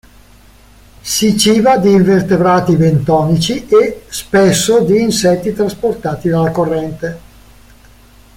Si 1.11 1.37
ciba 1.37 1.77
di 1.77 1.91
invertebrati 1.91 2.75
bentonici 2.75 3.67
e, 3.67 4.05
spesso, 4.09 4.79
di 4.83 4.99
insetti 4.99 5.53
trasportati 5.53 6.27
dalla 6.27 6.49
corrente. 6.49 7.19